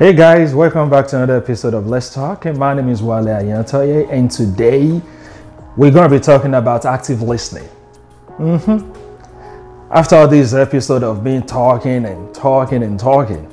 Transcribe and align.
Hey 0.00 0.14
guys, 0.14 0.54
welcome 0.54 0.88
back 0.88 1.08
to 1.08 1.16
another 1.16 1.36
episode 1.36 1.74
of 1.74 1.86
Let's 1.86 2.08
Talk. 2.08 2.46
My 2.46 2.72
name 2.72 2.88
is 2.88 3.02
Wale 3.02 3.26
Ayantoye, 3.26 4.10
and 4.10 4.30
today 4.30 4.98
we're 5.76 5.90
going 5.90 6.08
to 6.08 6.16
be 6.16 6.18
talking 6.18 6.54
about 6.54 6.86
active 6.86 7.20
listening. 7.20 7.68
Mm-hmm. 8.38 9.92
After 9.92 10.26
this 10.26 10.54
episode 10.54 11.02
of 11.02 11.22
being 11.22 11.42
talking 11.42 12.06
and 12.06 12.34
talking 12.34 12.82
and 12.82 12.98
talking, 12.98 13.44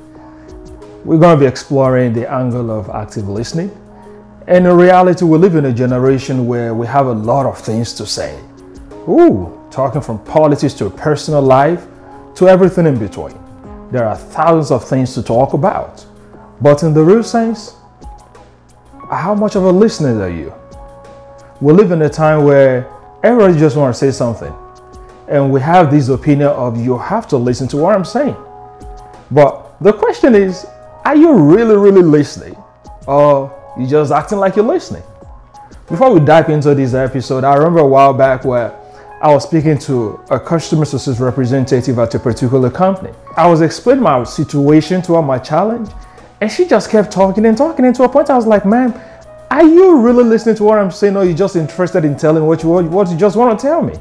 we're 1.04 1.18
going 1.18 1.38
to 1.38 1.38
be 1.38 1.46
exploring 1.46 2.14
the 2.14 2.26
angle 2.32 2.70
of 2.70 2.88
active 2.88 3.28
listening. 3.28 3.70
And 4.46 4.66
in 4.66 4.72
reality, 4.74 5.26
we 5.26 5.36
live 5.36 5.54
in 5.54 5.66
a 5.66 5.72
generation 5.74 6.46
where 6.46 6.74
we 6.74 6.86
have 6.86 7.08
a 7.08 7.12
lot 7.12 7.44
of 7.44 7.58
things 7.58 7.92
to 7.92 8.06
say. 8.06 8.40
Ooh, 9.06 9.68
talking 9.70 10.00
from 10.00 10.18
politics 10.24 10.72
to 10.76 10.88
personal 10.88 11.42
life 11.42 11.86
to 12.36 12.48
everything 12.48 12.86
in 12.86 12.98
between. 12.98 13.38
There 13.92 14.08
are 14.08 14.16
thousands 14.16 14.70
of 14.70 14.88
things 14.88 15.12
to 15.12 15.22
talk 15.22 15.52
about. 15.52 16.06
But 16.60 16.82
in 16.82 16.92
the 16.92 17.02
real 17.02 17.22
sense, 17.22 17.76
how 19.10 19.34
much 19.34 19.54
of 19.54 19.62
a 19.64 19.70
listener 19.70 20.22
are 20.22 20.30
you? 20.30 20.52
We 21.60 21.72
live 21.72 21.92
in 21.92 22.02
a 22.02 22.08
time 22.08 22.44
where 22.44 22.90
everybody 23.22 23.58
just 23.58 23.76
wants 23.76 24.00
to 24.00 24.12
say 24.12 24.16
something. 24.16 24.54
And 25.28 25.52
we 25.52 25.60
have 25.60 25.90
this 25.90 26.08
opinion 26.08 26.48
of 26.48 26.82
you 26.82 26.98
have 26.98 27.28
to 27.28 27.36
listen 27.36 27.68
to 27.68 27.76
what 27.76 27.94
I'm 27.94 28.04
saying. 28.04 28.36
But 29.30 29.76
the 29.80 29.92
question 29.92 30.34
is, 30.34 30.66
are 31.04 31.16
you 31.16 31.32
really, 31.32 31.76
really 31.76 32.02
listening? 32.02 32.56
Or 33.06 33.54
you 33.78 33.86
just 33.86 34.10
acting 34.10 34.38
like 34.38 34.56
you're 34.56 34.64
listening? 34.64 35.02
Before 35.88 36.12
we 36.12 36.20
dive 36.20 36.48
into 36.50 36.74
this 36.74 36.92
episode, 36.92 37.44
I 37.44 37.54
remember 37.54 37.80
a 37.80 37.86
while 37.86 38.12
back 38.12 38.44
where 38.44 38.76
I 39.22 39.32
was 39.32 39.44
speaking 39.44 39.78
to 39.80 40.20
a 40.30 40.38
customer 40.38 40.84
success 40.84 41.18
representative 41.18 41.98
at 41.98 42.14
a 42.14 42.18
particular 42.18 42.70
company. 42.70 43.12
I 43.36 43.48
was 43.48 43.62
explaining 43.62 44.02
my 44.02 44.22
situation 44.24 45.02
to 45.02 45.14
her, 45.14 45.22
my 45.22 45.38
challenge, 45.38 45.90
and 46.40 46.50
she 46.50 46.66
just 46.66 46.90
kept 46.90 47.12
talking 47.12 47.46
and 47.46 47.56
talking. 47.56 47.84
And 47.84 47.94
to 47.96 48.04
a 48.04 48.08
point, 48.08 48.30
I 48.30 48.36
was 48.36 48.46
like, 48.46 48.64
ma'am, 48.64 48.94
are 49.50 49.64
you 49.64 49.98
really 49.98 50.24
listening 50.24 50.56
to 50.56 50.64
what 50.64 50.78
I'm 50.78 50.90
saying, 50.90 51.16
or 51.16 51.20
are 51.20 51.24
you 51.24 51.34
just 51.34 51.56
interested 51.56 52.04
in 52.04 52.16
telling 52.16 52.44
what 52.44 52.62
you 52.62 52.68
what 52.68 53.10
you 53.10 53.16
just 53.16 53.36
want 53.36 53.58
to 53.58 53.66
tell 53.66 53.82
me? 53.82 53.94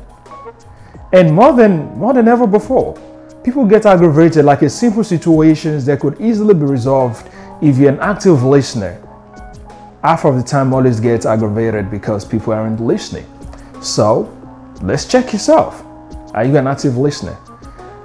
And 1.14 1.34
more 1.34 1.54
than 1.54 1.98
more 1.98 2.14
than 2.14 2.28
ever 2.28 2.46
before, 2.46 3.00
people 3.44 3.66
get 3.66 3.86
aggravated 3.86 4.44
like 4.44 4.62
in 4.62 4.70
simple 4.70 5.04
situations 5.04 5.86
that 5.86 6.02
could 6.02 6.20
easily 6.20 6.54
be 6.54 6.66
resolved 6.66 7.30
if 7.62 7.78
you're 7.78 7.92
an 7.92 8.00
active 8.02 8.44
listener. 8.44 9.02
Half 10.04 10.26
of 10.26 10.36
the 10.36 10.44
time 10.44 10.74
always 10.74 11.00
gets 11.00 11.26
aggravated 11.26 11.90
because 11.90 12.24
people 12.24 12.54
aren't 12.54 12.80
listening. 12.80 13.26
So 13.82 14.32
let's 14.82 15.06
check 15.06 15.34
yourself. 15.34 15.84
Are 16.34 16.44
you 16.44 16.58
an 16.58 16.68
active 16.68 16.98
listener? 16.98 17.38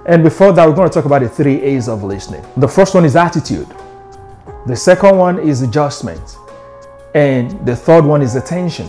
And 0.06 0.22
before 0.22 0.52
that, 0.52 0.66
we're 0.66 0.74
going 0.74 0.88
to 0.88 0.94
talk 0.94 1.04
about 1.04 1.22
the 1.22 1.28
three 1.28 1.60
A's 1.60 1.88
of 1.88 2.02
listening. 2.02 2.44
The 2.56 2.66
first 2.66 2.94
one 2.94 3.04
is 3.04 3.14
attitude. 3.14 3.68
The 4.64 4.76
second 4.76 5.18
one 5.18 5.40
is 5.40 5.62
adjustment. 5.62 6.36
And 7.14 7.66
the 7.66 7.74
third 7.74 8.04
one 8.04 8.22
is 8.22 8.36
attention. 8.36 8.88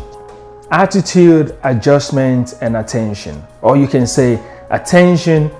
Attitude, 0.69 1.57
adjustment, 1.63 2.53
and 2.61 2.77
attention. 2.77 3.43
Or 3.61 3.75
you 3.75 3.87
can 3.87 4.05
say 4.05 4.39
attention, 4.69 5.51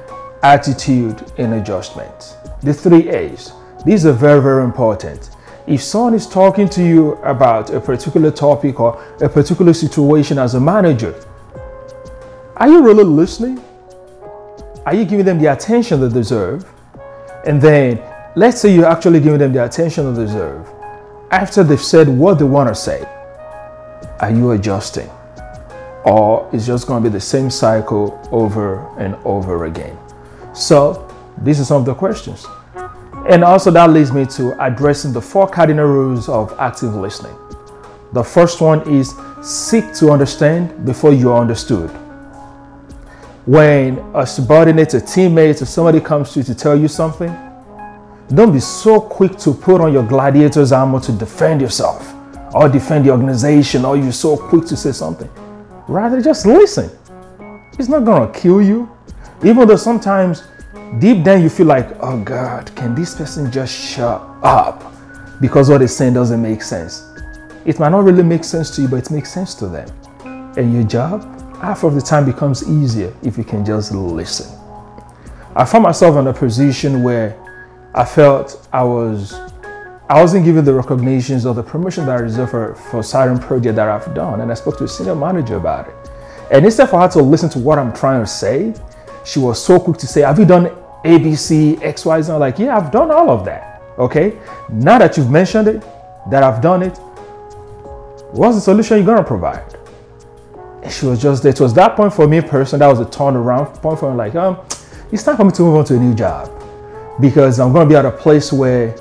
attitude, 0.44 1.32
and 1.40 1.56
adjustment. 1.56 2.38
The 2.62 2.74
three 2.74 3.10
A's. 3.10 3.54
These 3.86 4.06
are 4.06 4.14
very, 4.14 4.42
very 4.42 4.64
important. 4.64 5.32
If 5.66 5.82
someone 5.82 6.14
is 6.14 6.28
talking 6.28 6.70
to 6.70 6.84
you 6.84 7.14
about 7.24 7.74
a 7.74 7.80
particular 7.80 8.30
topic 8.30 8.80
or 8.80 9.04
a 9.20 9.28
particular 9.28 9.74
situation 9.74 10.38
as 10.38 10.54
a 10.54 10.60
manager, 10.60 11.16
are 12.58 12.70
you 12.70 12.84
really 12.84 13.04
listening? 13.04 13.64
Are 14.86 14.94
you 14.94 15.06
giving 15.06 15.26
them 15.26 15.40
the 15.40 15.52
attention 15.52 16.02
they 16.02 16.10
deserve? 16.10 16.66
And 17.46 17.60
then 17.62 17.98
Let's 18.36 18.60
say 18.60 18.74
you're 18.74 18.88
actually 18.88 19.20
giving 19.20 19.38
them 19.38 19.54
the 19.54 19.64
attention 19.64 20.12
they 20.12 20.24
deserve. 20.26 20.68
After 21.30 21.64
they've 21.64 21.80
said 21.80 22.08
what 22.08 22.40
they 22.40 22.46
want 22.46 22.68
to 22.68 22.74
say, 22.74 23.06
are 24.20 24.32
you 24.32 24.52
adjusting? 24.52 25.08
Or 26.04 26.50
is 26.52 26.66
just 26.66 26.88
going 26.88 27.04
to 27.04 27.10
be 27.10 27.14
the 27.14 27.22
same 27.22 27.52
cycle 27.52 28.20
over 28.32 28.88
and 28.98 29.14
over 29.24 29.66
again? 29.66 29.96
So, 30.56 31.08
these 31.44 31.60
are 31.60 31.64
some 31.64 31.82
of 31.82 31.86
the 31.86 31.94
questions. 31.94 32.48
And 33.30 33.44
also, 33.44 33.70
that 33.70 33.92
leads 33.92 34.12
me 34.12 34.26
to 34.26 34.66
addressing 34.66 35.14
the 35.14 35.22
four 35.22 35.48
cardinal 35.48 35.86
rules 35.86 36.28
of 36.28 36.56
active 36.58 36.96
listening. 36.96 37.36
The 38.14 38.24
first 38.24 38.62
one 38.62 38.82
is 38.92 39.14
seek 39.44 39.94
to 39.96 40.10
understand 40.10 40.86
before 40.88 41.14
you 41.14 41.32
are 41.32 41.40
understood. 41.40 41.92
When 43.46 44.00
a 44.16 44.26
subordinate, 44.26 44.96
a 44.96 44.98
teammate, 44.98 45.62
or 45.62 45.66
somebody 45.66 46.00
comes 46.00 46.34
to 46.34 46.40
you 46.40 46.46
to 46.46 46.56
tell 46.56 46.76
you 46.76 46.88
something, 46.88 47.30
don't 48.30 48.54
be 48.54 48.60
so 48.60 49.00
quick 49.02 49.38
to 49.40 49.54
put 49.54 49.82
on 49.82 49.92
your 49.92 50.04
gladiator's 50.04 50.72
armor 50.72 51.00
to 51.02 51.12
defend 51.12 51.62
yourself 51.62 52.14
or 52.54 52.70
defend 52.70 53.06
the 53.06 53.12
organization 53.12 53.86
or 53.86 53.98
you're 53.98 54.12
so 54.12 54.38
quick 54.38 54.66
to 54.66 54.78
say 54.78 54.92
something. 54.92 55.30
Rather, 55.88 56.22
just 56.22 56.46
listen. 56.46 56.90
It's 57.78 57.90
not 57.90 58.06
going 58.06 58.32
to 58.32 58.40
kill 58.40 58.62
you. 58.62 58.90
Even 59.44 59.68
though 59.68 59.76
sometimes 59.76 60.44
deep 61.00 61.24
down 61.24 61.42
you 61.42 61.50
feel 61.50 61.66
like, 61.68 61.90
oh 62.02 62.24
God, 62.24 62.74
can 62.76 62.96
this 62.96 63.16
person 63.16 63.52
just 63.52 63.74
shut 63.74 64.22
up? 64.44 64.94
Because 65.42 65.70
what 65.70 65.80
they're 65.80 65.88
saying 65.88 66.14
doesn't 66.14 66.42
make 66.42 66.62
sense. 66.62 67.10
It 67.66 67.80
might 67.80 67.90
not 67.90 68.04
really 68.04 68.24
make 68.24 68.44
sense 68.44 68.74
to 68.76 68.82
you, 68.84 68.88
but 68.88 68.98
it 68.98 69.12
makes 69.12 69.34
sense 69.34 69.54
to 69.56 69.68
them. 69.68 69.90
And 70.58 70.74
your 70.74 70.84
job, 70.84 71.24
half 71.58 71.84
of 71.84 71.96
the 71.96 72.02
time, 72.02 72.26
becomes 72.26 72.70
easier 72.70 73.14
if 73.24 73.38
you 73.38 73.44
can 73.44 73.66
just 73.66 73.92
listen. 73.92 74.48
I 75.56 75.66
found 75.66 75.84
myself 75.84 76.16
in 76.18 76.28
a 76.28 76.34
position 76.34 77.04
where 77.04 77.38
I 77.96 78.06
felt 78.06 78.68
I 78.74 78.84
was 78.84 79.34
I 80.10 80.20
wasn't 80.22 80.46
given 80.46 80.66
the 80.66 80.74
recognitions 80.74 81.46
or 81.46 81.54
the 81.54 81.64
promotion 81.64 82.06
that 82.08 82.20
I 82.20 82.22
deserve 82.24 82.50
for, 82.50 82.76
for 82.76 83.02
certain 83.02 83.40
project 83.40 83.76
that 83.78 83.88
I've 83.88 84.14
done. 84.14 84.42
And 84.42 84.52
I 84.52 84.54
spoke 84.56 84.78
to 84.80 84.84
a 84.84 84.88
senior 84.88 85.16
manager 85.16 85.56
about 85.56 85.88
it. 85.88 85.96
And 86.52 86.66
instead 86.66 86.90
for 86.90 87.00
her 87.00 87.08
to 87.10 87.22
listen 87.22 87.50
to 87.52 87.60
what 87.60 87.80
I'm 87.80 87.94
trying 87.94 88.22
to 88.22 88.28
say, 88.28 88.74
she 89.26 89.40
was 89.40 89.64
so 89.64 89.80
quick 89.80 89.98
to 89.98 90.08
say, 90.08 90.22
Have 90.22 90.40
you 90.40 90.46
done 90.46 90.66
ABC, 91.06 91.80
XY? 91.80 92.34
I'm 92.34 92.40
like, 92.40 92.60
Yeah, 92.60 92.78
I've 92.78 92.92
done 92.92 93.12
all 93.12 93.30
of 93.30 93.46
that. 93.46 93.82
Okay. 93.98 94.40
Now 94.70 94.98
that 94.98 95.16
you've 95.16 95.30
mentioned 95.30 95.68
it, 95.68 95.84
that 96.30 96.44
I've 96.44 96.62
done 96.62 96.84
it, 96.84 96.98
what's 98.32 98.56
the 98.56 98.62
solution 98.62 98.98
you're 98.98 99.06
gonna 99.06 99.24
provide? 99.24 99.78
And 100.82 100.92
she 100.92 101.06
was 101.06 101.22
just 101.22 101.44
there. 101.44 101.54
It 101.54 101.60
was 101.60 101.74
that 101.76 101.96
point 101.96 102.14
for 102.14 102.28
me 102.28 102.42
personally, 102.42 102.80
that 102.80 102.88
was 102.88 103.00
a 103.00 103.06
turnaround 103.06 103.82
point 103.82 104.00
for 104.00 104.12
me, 104.12 104.18
like, 104.18 104.36
um, 104.36 104.58
it's 105.12 105.24
time 105.24 105.38
for 105.38 105.46
me 105.46 105.52
to 105.52 105.62
move 105.62 105.78
on 105.78 105.86
to 105.86 105.96
a 105.96 106.00
new 106.00 106.14
job 106.14 106.53
because 107.20 107.60
I'm 107.60 107.72
going 107.72 107.88
to 107.88 107.94
be 107.94 107.96
at 107.98 108.06
a 108.06 108.12
place 108.12 108.52
where 108.52 108.92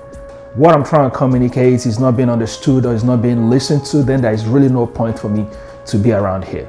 what 0.55 0.75
I'm 0.75 0.85
trying 0.85 1.11
to 1.11 1.17
communicate 1.17 1.87
is 1.87 1.99
not 1.99 2.17
being 2.17 2.29
understood 2.29 2.85
or 2.85 2.95
is 2.95 3.05
not 3.05 3.23
being 3.23 3.49
listened 3.49 3.87
to, 3.87 4.03
then 4.03 4.21
there 4.21 4.33
is 4.33 4.45
really 4.45 4.69
no 4.69 4.87
point 4.87 5.19
for 5.19 5.29
me 5.29 5.47
to 5.87 5.99
be 5.99 6.13
around 6.13 6.45
here. 6.45 6.69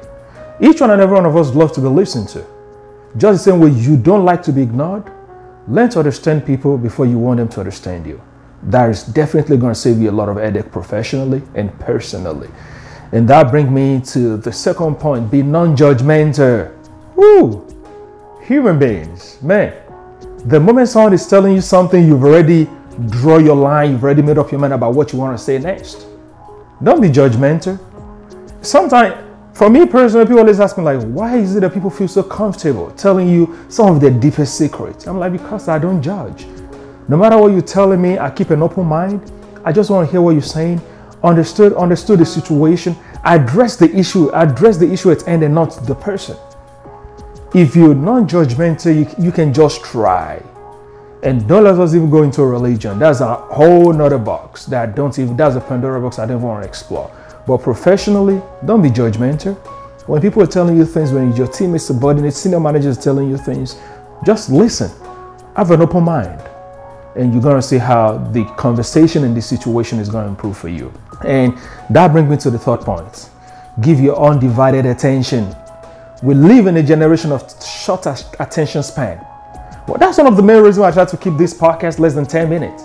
Each 0.60 0.80
one 0.80 0.90
and 0.90 1.02
every 1.02 1.14
one 1.14 1.26
of 1.26 1.36
us 1.36 1.54
love 1.54 1.72
to 1.72 1.80
be 1.80 1.88
listened 1.88 2.28
to. 2.30 2.44
Just 3.16 3.44
the 3.44 3.50
same 3.50 3.60
way 3.60 3.70
you 3.70 3.96
don't 3.96 4.24
like 4.24 4.42
to 4.44 4.52
be 4.52 4.62
ignored, 4.62 5.04
learn 5.68 5.90
to 5.90 5.98
understand 5.98 6.46
people 6.46 6.78
before 6.78 7.06
you 7.06 7.18
want 7.18 7.38
them 7.38 7.48
to 7.48 7.60
understand 7.60 8.06
you. 8.06 8.20
That 8.62 8.88
is 8.88 9.02
definitely 9.04 9.58
going 9.58 9.74
to 9.74 9.78
save 9.78 10.00
you 10.00 10.10
a 10.10 10.12
lot 10.12 10.30
of 10.30 10.36
headache 10.36 10.72
professionally 10.72 11.42
and 11.54 11.78
personally. 11.78 12.48
And 13.12 13.28
that 13.28 13.50
brings 13.50 13.70
me 13.70 14.00
to 14.12 14.38
the 14.38 14.52
second 14.52 14.96
point 14.96 15.30
be 15.30 15.42
non 15.42 15.76
judgmental. 15.76 16.74
Woo! 17.14 17.68
Human 18.42 18.78
beings, 18.78 19.38
man 19.42 19.83
the 20.46 20.60
moment 20.60 20.88
someone 20.88 21.14
is 21.14 21.26
telling 21.26 21.54
you 21.54 21.62
something, 21.62 22.06
you've 22.06 22.22
already 22.22 22.68
draw 23.08 23.38
your 23.38 23.56
line, 23.56 23.92
you've 23.92 24.04
already 24.04 24.20
made 24.20 24.36
up 24.36 24.50
your 24.52 24.60
mind 24.60 24.74
about 24.74 24.94
what 24.94 25.12
you 25.12 25.18
want 25.18 25.36
to 25.36 25.42
say 25.42 25.58
next. 25.58 26.06
Don't 26.82 27.00
be 27.00 27.08
judgmental. 27.08 27.78
Sometimes, 28.60 29.14
for 29.54 29.70
me 29.70 29.86
personally, 29.86 30.26
people 30.26 30.40
always 30.40 30.60
ask 30.60 30.76
me, 30.76 30.84
like, 30.84 31.00
why 31.02 31.38
is 31.38 31.56
it 31.56 31.60
that 31.60 31.72
people 31.72 31.88
feel 31.88 32.08
so 32.08 32.22
comfortable 32.22 32.90
telling 32.90 33.28
you 33.28 33.56
some 33.70 33.94
of 33.94 34.02
their 34.02 34.10
deepest 34.10 34.58
secrets? 34.58 35.06
I'm 35.06 35.18
like, 35.18 35.32
because 35.32 35.68
I 35.68 35.78
don't 35.78 36.02
judge. 36.02 36.46
No 37.08 37.16
matter 37.16 37.38
what 37.38 37.52
you're 37.52 37.62
telling 37.62 38.02
me, 38.02 38.18
I 38.18 38.30
keep 38.30 38.50
an 38.50 38.62
open 38.62 38.84
mind. 38.84 39.32
I 39.64 39.72
just 39.72 39.88
want 39.88 40.06
to 40.06 40.12
hear 40.12 40.20
what 40.20 40.32
you're 40.32 40.42
saying. 40.42 40.80
Understood, 41.22 41.72
understood 41.72 42.18
the 42.18 42.26
situation. 42.26 42.94
Address 43.24 43.76
the 43.76 43.94
issue, 43.96 44.30
address 44.32 44.76
the 44.76 44.92
issue 44.92 45.10
at 45.10 45.26
end 45.26 45.42
and 45.42 45.54
not 45.54 45.86
the 45.86 45.94
person 45.94 46.36
if 47.54 47.76
you're 47.76 47.94
non-judgmental, 47.94 48.94
you, 48.94 49.24
you 49.24 49.30
can 49.30 49.54
just 49.54 49.84
try. 49.84 50.42
And 51.22 51.46
don't 51.48 51.64
let 51.64 51.78
us 51.78 51.94
even 51.94 52.10
go 52.10 52.22
into 52.22 52.42
religion. 52.44 52.98
That's 52.98 53.20
a 53.20 53.36
whole 53.36 53.92
nother 53.92 54.18
box 54.18 54.66
that 54.66 54.94
don't 54.94 55.16
even 55.18 55.36
that's 55.36 55.54
a 55.54 55.60
Pandora 55.60 56.00
box 56.00 56.18
I 56.18 56.26
don't 56.26 56.42
want 56.42 56.62
to 56.62 56.68
explore. 56.68 57.10
But 57.46 57.58
professionally, 57.58 58.42
don't 58.66 58.82
be 58.82 58.90
judgmental. 58.90 59.54
When 60.06 60.20
people 60.20 60.42
are 60.42 60.46
telling 60.46 60.76
you 60.76 60.84
things, 60.84 61.12
when 61.12 61.34
your 61.34 61.46
team 61.46 61.74
is 61.74 61.86
subordinate, 61.86 62.34
senior 62.34 62.60
managers 62.60 62.98
telling 62.98 63.30
you 63.30 63.38
things, 63.38 63.76
just 64.26 64.50
listen. 64.50 64.90
Have 65.56 65.70
an 65.70 65.80
open 65.80 66.02
mind. 66.02 66.42
And 67.16 67.32
you're 67.32 67.42
gonna 67.42 67.62
see 67.62 67.78
how 67.78 68.18
the 68.32 68.44
conversation 68.56 69.22
in 69.22 69.32
this 69.32 69.46
situation 69.46 70.00
is 70.00 70.08
gonna 70.08 70.28
improve 70.28 70.58
for 70.58 70.68
you. 70.68 70.92
And 71.24 71.56
that 71.88 72.10
brings 72.12 72.28
me 72.28 72.36
to 72.38 72.50
the 72.50 72.58
third 72.58 72.80
point. 72.80 73.30
Give 73.80 74.00
your 74.00 74.20
undivided 74.20 74.84
attention 74.84 75.54
we 76.24 76.34
live 76.34 76.66
in 76.66 76.78
a 76.78 76.82
generation 76.82 77.32
of 77.32 77.44
short 77.62 78.06
attention 78.40 78.82
span. 78.82 79.18
Well, 79.86 79.98
that's 79.98 80.16
one 80.16 80.26
of 80.26 80.36
the 80.36 80.42
main 80.42 80.62
reasons 80.62 80.78
why 80.78 80.88
I 80.88 80.92
try 80.92 81.04
to 81.04 81.16
keep 81.18 81.36
this 81.36 81.52
podcast 81.52 81.98
less 81.98 82.14
than 82.14 82.24
10 82.24 82.48
minutes. 82.48 82.84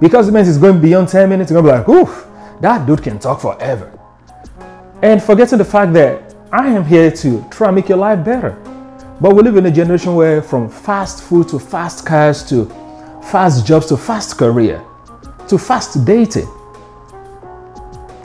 Because 0.00 0.28
it 0.28 0.32
means 0.32 0.48
it's 0.48 0.56
going 0.56 0.80
beyond 0.80 1.08
10 1.08 1.28
minutes, 1.28 1.50
you're 1.50 1.60
gonna 1.60 1.84
be 1.84 1.92
like, 1.92 2.02
oof, 2.02 2.26
that 2.62 2.86
dude 2.86 3.02
can 3.02 3.18
talk 3.18 3.42
forever. 3.42 3.92
And 5.02 5.22
forgetting 5.22 5.58
the 5.58 5.66
fact 5.66 5.92
that 5.92 6.34
I 6.50 6.68
am 6.68 6.82
here 6.82 7.10
to 7.10 7.46
try 7.50 7.68
and 7.68 7.76
make 7.76 7.90
your 7.90 7.98
life 7.98 8.24
better. 8.24 8.52
But 9.20 9.34
we 9.34 9.42
live 9.42 9.56
in 9.56 9.66
a 9.66 9.70
generation 9.70 10.14
where 10.14 10.40
from 10.40 10.70
fast 10.70 11.22
food 11.22 11.48
to 11.48 11.58
fast 11.58 12.06
cars 12.06 12.42
to 12.48 12.64
fast 13.22 13.66
jobs 13.66 13.86
to 13.88 13.98
fast 13.98 14.38
career 14.38 14.82
to 15.48 15.58
fast 15.58 16.04
dating. 16.06 16.48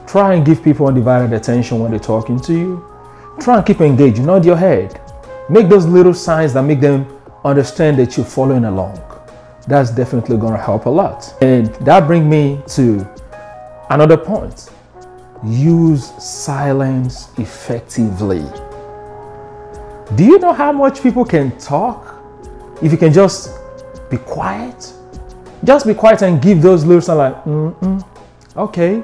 Try 0.08 0.36
and 0.36 0.46
give 0.46 0.64
people 0.64 0.88
undivided 0.88 1.34
attention 1.34 1.80
when 1.80 1.92
they're 1.92 2.00
talking 2.00 2.40
to 2.42 2.54
you. 2.54 2.93
Try 3.40 3.58
and 3.58 3.66
keep 3.66 3.82
engaged, 3.82 4.22
nod 4.22 4.46
your 4.46 4.56
head. 4.56 5.02
Make 5.50 5.68
those 5.68 5.86
little 5.86 6.14
signs 6.14 6.54
that 6.54 6.64
make 6.64 6.80
them 6.80 7.06
understand 7.44 7.98
that 8.00 8.16
you're 8.16 8.26
following 8.26 8.66
along. 8.66 9.00
That's 9.68 9.92
definitely 9.92 10.38
going 10.38 10.54
to 10.54 10.60
help 10.60 10.86
a 10.86 10.90
lot. 10.90 11.34
And 11.42 11.68
that 11.86 12.08
brings 12.08 12.26
me 12.26 12.62
to 12.76 13.08
another 13.90 14.18
point. 14.18 14.70
Use 15.44 16.14
silence 16.24 17.30
effectively. 17.38 18.46
Do 20.16 20.24
you 20.24 20.40
know 20.40 20.54
how 20.54 20.72
much 20.72 21.02
people 21.02 21.26
can 21.26 21.58
talk 21.58 22.22
if 22.82 22.92
you 22.92 22.98
can 22.98 23.12
just 23.12 23.58
be 24.10 24.18
quiet? 24.18 24.94
Just 25.64 25.88
be 25.88 25.94
quiet 25.94 26.22
and 26.22 26.42
give 26.42 26.62
those 26.62 26.86
little 26.86 27.02
signs 27.02 27.18
like, 27.18 27.44
mm 27.46 28.06
okay. 28.56 29.04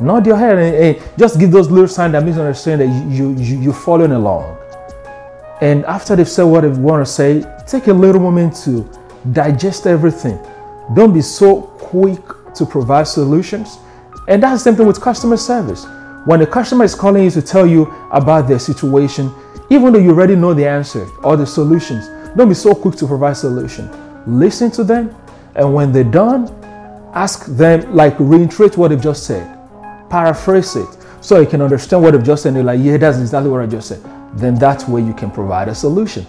Nod 0.00 0.26
your 0.26 0.36
head 0.36 0.58
and, 0.58 0.76
and, 0.76 1.18
just 1.18 1.40
give 1.40 1.50
those 1.50 1.70
little 1.70 1.88
signs 1.88 2.12
that 2.12 2.24
makes 2.24 2.36
you 2.36 2.42
understand 2.42 2.80
that 2.80 3.10
you, 3.10 3.34
you, 3.36 3.60
you're 3.60 3.72
following 3.72 4.12
along. 4.12 4.56
And 5.60 5.84
after 5.86 6.14
they've 6.14 6.28
said 6.28 6.44
what 6.44 6.60
they 6.60 6.68
want 6.68 7.04
to 7.04 7.12
say, 7.12 7.44
take 7.66 7.88
a 7.88 7.92
little 7.92 8.20
moment 8.20 8.54
to 8.64 8.88
digest 9.32 9.86
everything. 9.86 10.38
Don't 10.94 11.12
be 11.12 11.20
so 11.20 11.62
quick 11.62 12.22
to 12.54 12.64
provide 12.64 13.08
solutions. 13.08 13.78
And 14.28 14.42
that's 14.42 14.62
the 14.62 14.70
same 14.70 14.76
thing 14.76 14.86
with 14.86 15.00
customer 15.00 15.36
service. 15.36 15.86
When 16.26 16.40
the 16.40 16.46
customer 16.46 16.84
is 16.84 16.94
calling 16.94 17.24
you 17.24 17.30
to 17.30 17.42
tell 17.42 17.66
you 17.66 17.92
about 18.12 18.46
their 18.46 18.58
situation, 18.58 19.32
even 19.70 19.92
though 19.92 19.98
you 19.98 20.10
already 20.10 20.36
know 20.36 20.54
the 20.54 20.66
answer 20.66 21.08
or 21.22 21.36
the 21.36 21.46
solutions, 21.46 22.08
don't 22.36 22.48
be 22.48 22.54
so 22.54 22.74
quick 22.74 22.94
to 22.96 23.06
provide 23.06 23.36
solution. 23.36 23.90
Listen 24.26 24.70
to 24.72 24.84
them, 24.84 25.14
and 25.54 25.74
when 25.74 25.90
they're 25.92 26.04
done, 26.04 26.48
ask 27.14 27.46
them, 27.46 27.94
like, 27.94 28.14
reiterate 28.18 28.76
what 28.76 28.88
they've 28.88 29.00
just 29.00 29.24
said, 29.24 29.57
paraphrase 30.10 30.76
it, 30.76 30.88
so 31.20 31.40
you 31.40 31.46
can 31.46 31.62
understand 31.62 32.02
what 32.02 32.14
I've 32.14 32.24
just 32.24 32.42
said. 32.42 32.50
And 32.50 32.56
they're 32.58 32.64
like, 32.64 32.80
yeah, 32.80 32.96
that's 32.96 33.18
exactly 33.18 33.50
what 33.50 33.60
I 33.60 33.66
just 33.66 33.88
said. 33.88 34.02
Then 34.34 34.54
that's 34.54 34.86
where 34.86 35.02
you 35.02 35.14
can 35.14 35.30
provide 35.30 35.68
a 35.68 35.74
solution. 35.74 36.26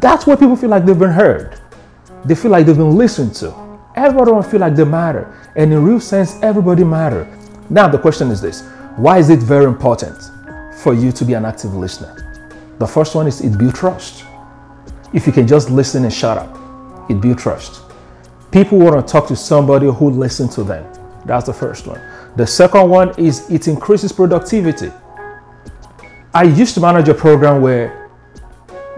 That's 0.00 0.26
where 0.26 0.36
people 0.36 0.56
feel 0.56 0.70
like 0.70 0.84
they've 0.84 0.98
been 0.98 1.10
heard. 1.10 1.60
They 2.24 2.34
feel 2.34 2.50
like 2.50 2.66
they've 2.66 2.76
been 2.76 2.96
listened 2.96 3.34
to. 3.36 3.54
Everyone 3.96 4.42
feel 4.42 4.60
like 4.60 4.74
they 4.74 4.84
matter. 4.84 5.32
And 5.56 5.72
in 5.72 5.84
real 5.84 6.00
sense, 6.00 6.42
everybody 6.42 6.84
matter. 6.84 7.26
Now 7.70 7.88
the 7.88 7.98
question 7.98 8.30
is 8.30 8.40
this: 8.40 8.62
Why 8.96 9.18
is 9.18 9.30
it 9.30 9.40
very 9.40 9.66
important 9.66 10.16
for 10.78 10.94
you 10.94 11.12
to 11.12 11.24
be 11.24 11.34
an 11.34 11.44
active 11.44 11.74
listener? 11.74 12.24
The 12.78 12.86
first 12.86 13.14
one 13.14 13.26
is 13.26 13.40
it 13.40 13.56
builds 13.56 13.78
trust. 13.78 14.24
If 15.12 15.26
you 15.26 15.32
can 15.32 15.46
just 15.46 15.70
listen 15.70 16.04
and 16.04 16.12
shut 16.12 16.38
up, 16.38 16.58
it 17.10 17.20
builds 17.20 17.42
trust. 17.42 17.82
People 18.50 18.78
want 18.78 19.06
to 19.06 19.12
talk 19.12 19.28
to 19.28 19.36
somebody 19.36 19.86
who 19.86 20.10
listens 20.10 20.54
to 20.56 20.64
them. 20.64 20.84
That's 21.24 21.46
the 21.46 21.52
first 21.52 21.86
one. 21.86 22.00
The 22.36 22.46
second 22.46 22.88
one 22.88 23.18
is 23.18 23.48
it 23.50 23.68
increases 23.68 24.12
productivity. 24.12 24.90
I 26.32 26.44
used 26.44 26.74
to 26.74 26.80
manage 26.80 27.08
a 27.08 27.14
program 27.14 27.62
where 27.62 28.10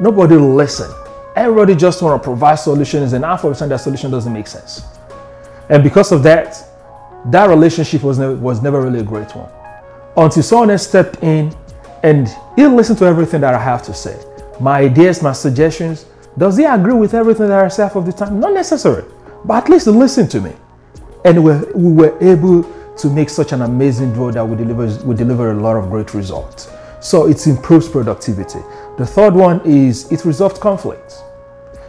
nobody 0.00 0.36
listened. 0.36 0.92
Everybody 1.36 1.74
just 1.74 2.00
want 2.00 2.22
to 2.22 2.24
provide 2.24 2.54
solutions, 2.54 3.12
and 3.12 3.24
half 3.24 3.44
of 3.44 3.52
the 3.52 3.58
time 3.58 3.68
that 3.68 3.76
solution 3.80 4.10
doesn't 4.10 4.32
make 4.32 4.46
sense. 4.46 4.82
And 5.68 5.82
because 5.82 6.12
of 6.12 6.22
that, 6.22 6.56
that 7.26 7.48
relationship 7.48 8.02
was 8.02 8.18
never, 8.18 8.34
was 8.36 8.62
never 8.62 8.80
really 8.80 9.00
a 9.00 9.04
great 9.04 9.34
one. 9.34 9.50
Until 10.16 10.42
someone 10.42 10.78
stepped 10.78 11.22
in 11.22 11.54
and 12.02 12.28
he 12.54 12.66
listened 12.66 12.98
to 12.98 13.04
everything 13.04 13.42
that 13.42 13.52
I 13.52 13.58
have 13.58 13.82
to 13.82 13.92
say. 13.92 14.18
My 14.60 14.80
ideas, 14.80 15.22
my 15.22 15.32
suggestions. 15.32 16.06
Does 16.38 16.56
he 16.56 16.64
agree 16.64 16.94
with 16.94 17.12
everything 17.12 17.48
that 17.48 17.64
I 17.64 17.68
say 17.68 17.82
half 17.82 17.96
of 17.96 18.06
the 18.06 18.12
time? 18.12 18.40
Not 18.40 18.54
necessary 18.54 19.04
but 19.46 19.64
at 19.64 19.68
least 19.70 19.86
listen 19.86 20.28
to 20.28 20.40
me. 20.40 20.52
And 21.24 21.42
we 21.42 21.52
we 21.74 21.92
were 21.92 22.18
able 22.22 22.62
to 22.98 23.10
make 23.10 23.28
such 23.28 23.52
an 23.52 23.62
amazing 23.62 24.12
draw 24.12 24.30
that 24.32 24.44
we 24.44 24.56
deliver, 24.56 24.86
we 25.04 25.14
deliver 25.14 25.50
a 25.50 25.54
lot 25.54 25.76
of 25.76 25.90
great 25.90 26.14
results. 26.14 26.70
So 27.00 27.28
it 27.28 27.46
improves 27.46 27.88
productivity. 27.88 28.60
The 28.98 29.06
third 29.06 29.34
one 29.34 29.60
is 29.64 30.10
it 30.10 30.24
resolves 30.24 30.58
conflicts. 30.58 31.22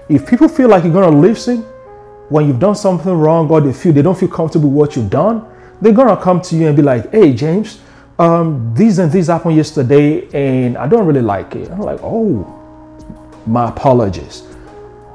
If 0.09 0.27
people 0.27 0.47
feel 0.47 0.69
like 0.69 0.83
you're 0.83 0.93
going 0.93 1.11
to 1.11 1.17
listen 1.17 1.63
when 2.29 2.47
you've 2.47 2.59
done 2.59 2.75
something 2.75 3.11
wrong 3.11 3.49
or 3.49 3.61
they 3.61 3.73
feel 3.73 3.93
they 3.93 4.01
don't 4.01 4.17
feel 4.17 4.29
comfortable 4.29 4.69
with 4.69 4.77
what 4.77 4.95
you've 4.95 5.09
done, 5.09 5.47
they're 5.81 5.93
going 5.93 6.09
to 6.09 6.21
come 6.21 6.41
to 6.41 6.55
you 6.55 6.67
and 6.67 6.75
be 6.75 6.81
like, 6.81 7.11
hey, 7.11 7.33
James, 7.33 7.79
um, 8.19 8.73
these 8.75 8.99
and 8.99 9.11
these 9.11 9.27
happened 9.27 9.55
yesterday 9.55 10.27
and 10.33 10.77
I 10.77 10.87
don't 10.87 11.05
really 11.05 11.21
like 11.21 11.55
it. 11.55 11.69
I'm 11.71 11.81
like, 11.81 11.99
oh, 12.03 12.53
my 13.45 13.69
apologies. 13.69 14.43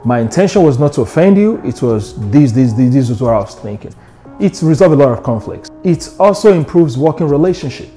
My 0.04 0.20
intention 0.20 0.62
was 0.62 0.78
not 0.78 0.94
to 0.94 1.02
offend 1.02 1.36
you. 1.36 1.60
It 1.64 1.82
was 1.82 2.14
this, 2.30 2.52
this, 2.52 2.72
this, 2.72 2.92
this 2.94 3.10
is 3.10 3.20
what 3.20 3.34
I 3.34 3.38
was 3.38 3.54
thinking. 3.54 3.94
It 4.42 4.60
resolves 4.60 4.92
a 4.92 4.96
lot 4.96 5.16
of 5.16 5.22
conflicts. 5.22 5.70
It 5.84 6.10
also 6.18 6.52
improves 6.52 6.98
working 6.98 7.28
relationship. 7.28 7.88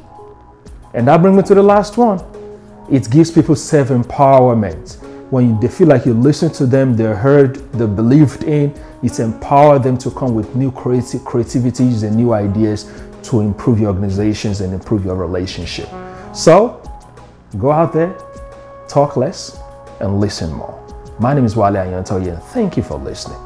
And 0.93 1.07
that 1.07 1.19
brings 1.23 1.35
me 1.35 1.41
to 1.41 1.55
the 1.55 1.63
last 1.63 1.97
one. 1.97 2.23
It 2.87 3.09
gives 3.09 3.31
people 3.31 3.55
self-empowerment. 3.55 5.01
When 5.31 5.59
they 5.59 5.67
feel 5.67 5.87
like 5.87 6.05
you 6.05 6.13
listen 6.13 6.51
to 6.53 6.67
them, 6.67 6.95
they're 6.95 7.15
heard, 7.15 7.55
they're 7.71 7.87
believed 7.87 8.43
in, 8.43 8.79
it 9.01 9.19
empowers 9.19 9.81
them 9.81 9.97
to 9.97 10.11
come 10.11 10.35
with 10.35 10.55
new 10.55 10.71
creative 10.71 11.25
creativities 11.25 12.03
and 12.03 12.15
new 12.15 12.31
ideas 12.31 12.91
to 13.23 13.39
improve 13.39 13.79
your 13.79 13.89
organizations 13.89 14.61
and 14.61 14.71
improve 14.71 15.03
your 15.03 15.15
relationship. 15.15 15.89
So 16.31 16.79
go 17.57 17.71
out 17.71 17.91
there, 17.91 18.15
talk 18.87 19.17
less, 19.17 19.57
and 19.99 20.19
listen 20.19 20.53
more. 20.53 20.79
My 21.19 21.33
name 21.33 21.45
is 21.45 21.55
Wale 21.55 21.73
Ayantoye 21.73 22.33
and 22.33 22.43
thank 22.43 22.77
you 22.77 22.83
for 22.83 22.99
listening. 22.99 23.39